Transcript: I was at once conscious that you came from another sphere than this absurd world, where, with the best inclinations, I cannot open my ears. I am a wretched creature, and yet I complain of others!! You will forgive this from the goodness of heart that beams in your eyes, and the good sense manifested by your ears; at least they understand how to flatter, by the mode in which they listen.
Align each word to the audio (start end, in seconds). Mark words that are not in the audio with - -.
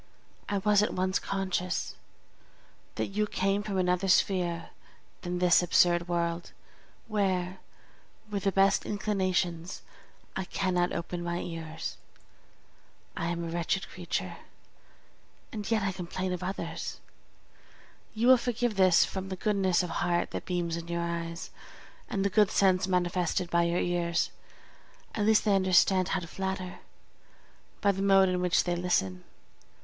I 0.49 0.57
was 0.57 0.81
at 0.81 0.95
once 0.95 1.19
conscious 1.19 1.93
that 2.95 3.09
you 3.09 3.27
came 3.27 3.61
from 3.61 3.77
another 3.77 4.07
sphere 4.07 4.71
than 5.21 5.37
this 5.37 5.61
absurd 5.61 6.07
world, 6.07 6.53
where, 7.07 7.59
with 8.27 8.45
the 8.45 8.51
best 8.51 8.83
inclinations, 8.83 9.83
I 10.35 10.45
cannot 10.45 10.91
open 10.91 11.21
my 11.23 11.37
ears. 11.41 11.97
I 13.15 13.27
am 13.27 13.43
a 13.43 13.49
wretched 13.51 13.89
creature, 13.89 14.37
and 15.51 15.69
yet 15.69 15.83
I 15.83 15.91
complain 15.91 16.33
of 16.33 16.41
others!! 16.41 16.99
You 18.15 18.25
will 18.25 18.37
forgive 18.37 18.77
this 18.77 19.05
from 19.05 19.29
the 19.29 19.35
goodness 19.35 19.83
of 19.83 19.91
heart 19.91 20.31
that 20.31 20.45
beams 20.45 20.77
in 20.77 20.87
your 20.87 21.03
eyes, 21.03 21.51
and 22.09 22.25
the 22.25 22.29
good 22.31 22.49
sense 22.49 22.87
manifested 22.87 23.51
by 23.51 23.65
your 23.65 23.77
ears; 23.79 24.31
at 25.13 25.27
least 25.27 25.45
they 25.45 25.55
understand 25.55 26.07
how 26.07 26.21
to 26.21 26.27
flatter, 26.27 26.79
by 27.81 27.91
the 27.91 28.01
mode 28.01 28.29
in 28.29 28.41
which 28.41 28.63
they 28.63 28.75
listen. 28.75 29.23